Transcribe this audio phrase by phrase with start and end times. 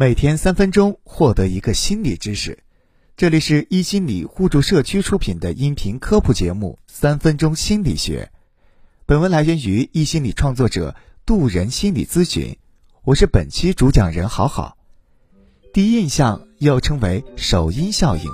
[0.00, 2.60] 每天三分钟，获得一个心理知识。
[3.18, 8.30] 这里是一心理互助社区出品的音频科普节目《三分钟心理学》。
[9.04, 12.56] 本文来源于一心理创作者渡人心理咨询，
[13.04, 14.78] 我是本期主讲人好好。
[15.74, 18.24] 第一印象又称为首因效应，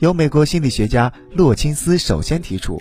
[0.00, 2.78] 由美国心理学家洛钦斯首先提出，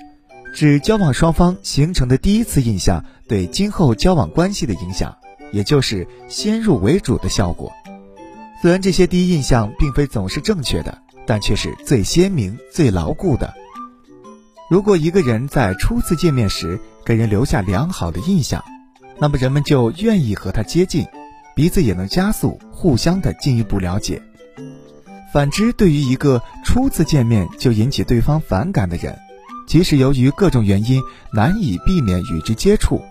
[0.54, 5.18] 指交往双方形成的第一次印象对今后交往关系的影响，
[5.54, 7.72] 也就是先入为主的效果。
[8.62, 13.54] 虽然这些第一印象并非总是正确的，但却是最鲜明、最牢固的。
[14.70, 18.64] 如果一个人在初次见面时给人留下良好的印象，
[19.20, 21.06] 那么人们就愿意和他接近，
[21.56, 24.22] 彼此也能加速互相的进一步了解。
[25.32, 29.18] 反之，对于一个初次见面就引起对方反感的人，
[29.68, 31.02] 即使由于各种原因
[31.32, 33.02] 难以避免与之接触，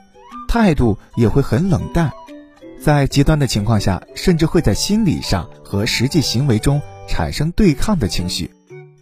[0.48, 2.12] 态度也会很冷淡。
[2.80, 8.50] 在极端的情况下，甚至会在心理上和实际行为中产生对抗的情绪。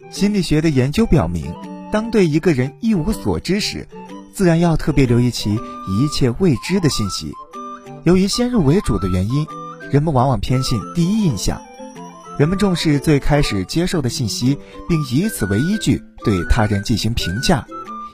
[0.09, 1.53] 心理学的研究表明，
[1.91, 3.87] 当对一个人一无所知时，
[4.33, 7.31] 自然要特别留意其一切未知的信息。
[8.03, 9.45] 由于先入为主的原因，
[9.91, 11.61] 人们往往偏信第一印象。
[12.37, 14.57] 人们重视最开始接受的信息，
[14.89, 17.65] 并以此为依据对他人进行评价，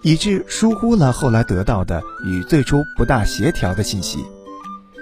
[0.04, 4.20] 以致疏忽了后来得到的与最初不大协调的信息。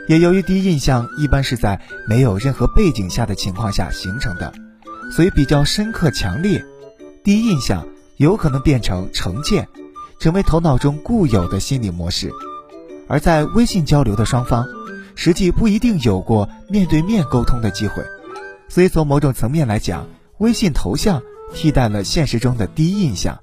[0.10, 4.52] 也由于第一印象一般是在没有任何背景下的情况下形成的，
[5.12, 6.66] 所以比较深刻强烈。
[7.24, 9.68] 第一印象有可能变成成见，
[10.20, 12.32] 成为头脑中固有的心理模式。
[13.08, 14.66] 而在微信交流的双方，
[15.14, 18.04] 实际不一定有过面对面沟通的机会，
[18.68, 20.08] 所以从某种层面来讲，
[20.40, 21.22] 微信头像
[21.54, 23.38] 替代了现实中的第一印象。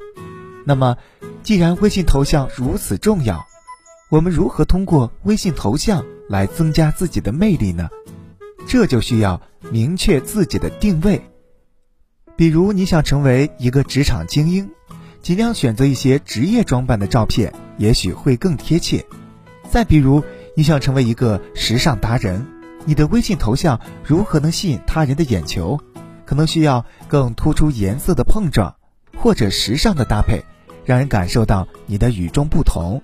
[0.64, 0.97] 那么，
[1.44, 3.47] 既然微信头像如此重要，
[4.08, 6.04] 我们如何通过微信头像？
[6.28, 7.88] 来增加自己的魅力呢？
[8.66, 9.40] 这就需要
[9.70, 11.20] 明确自己的定位。
[12.36, 14.68] 比如你想成为一个职场精英，
[15.22, 19.04] 尽量选择一些职业装扮的照片，也许会更贴切。
[19.70, 20.22] 再比如
[20.56, 22.44] 你想成为一个时尚达人，
[22.84, 25.81] 你的微信头像如何能吸引他人的眼球？
[26.25, 28.75] 可能需要更突出颜色的碰撞，
[29.16, 30.44] 或者时尚的搭配，
[30.84, 33.00] 让人感受到你的与众不同。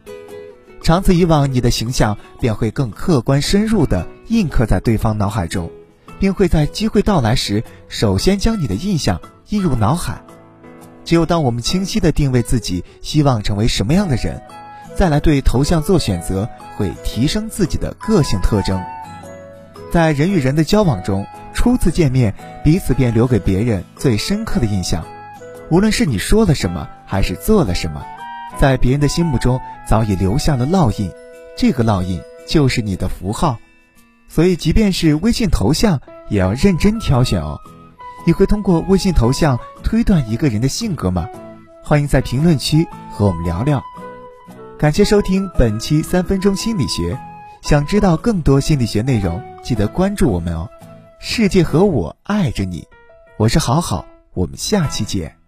[0.83, 5.71] 长此以往，你的形象便会更客观、深入地印刻在对方脑海中，
[6.19, 10.21] 并会在机会到来时首先将你的印象印入脑海。
[11.05, 14.43] 只有当我们清晰地定位自己希望成为什么样的人，
[14.97, 18.83] 再来对头像做选择，会提升自己的个性特征。
[19.93, 22.35] 在人与人的交往中，初次见面，
[22.65, 25.05] 彼此便留给别人最深刻的印象，
[25.71, 28.05] 无论是你说了什么，还是做了什么。
[28.63, 31.11] 在别人的心目中早已留下了烙印，
[31.57, 33.59] 这个烙印就是你的符号，
[34.29, 36.01] 所以即便是微信头像，
[36.31, 37.59] 也要认真挑选哦。
[38.25, 41.29] 你会通过微信头像推断一个人的性格吗？
[41.83, 43.83] 欢迎在评论区和我们聊聊。
[44.79, 47.19] 感谢收听本期三分钟心理学，
[47.63, 50.71] 想知道更多心理学内容，记得关注我们哦。
[51.19, 52.87] 世界和我爱着你，
[53.39, 55.42] 我是好好，我们下期见。